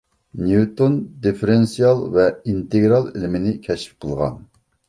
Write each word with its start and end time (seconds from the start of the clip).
نيۇتون 0.43 0.95
دىففېرېنسىئال 1.25 2.01
ۋە 2.17 2.25
ئىنتېگرال 2.49 3.07
ئىلمىنى 3.13 3.55
كەشىپ 3.69 4.01
قىلغان 4.07 4.43